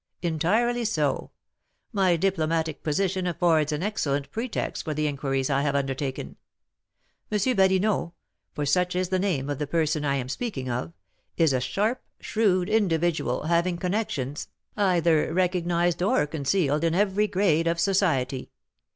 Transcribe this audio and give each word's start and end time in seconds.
"Entirely 0.23 0.83
so. 0.83 1.29
My 1.93 2.15
diplomatic 2.15 2.81
position 2.81 3.27
affords 3.27 3.71
an 3.71 3.83
excellent 3.83 4.31
pretext 4.31 4.83
for 4.83 4.95
the 4.95 5.05
inquiries 5.05 5.47
I 5.51 5.61
have 5.61 5.75
undertaken. 5.75 6.37
M. 7.31 7.37
Badinot 7.55 8.11
(for 8.55 8.65
such 8.65 8.95
is 8.95 9.09
the 9.09 9.19
name 9.19 9.47
of 9.47 9.59
the 9.59 9.67
person 9.67 10.03
I 10.03 10.15
am 10.15 10.27
speaking 10.27 10.71
of) 10.71 10.93
is 11.37 11.53
a 11.53 11.61
sharp, 11.61 12.01
shrewd 12.19 12.67
individual, 12.67 13.43
having 13.43 13.77
connections, 13.77 14.47
either 14.75 15.31
recognised 15.31 16.01
or 16.01 16.25
concealed, 16.25 16.83
in 16.83 16.95
every 16.95 17.27
grade 17.27 17.67
of 17.67 17.79
society. 17.79 18.49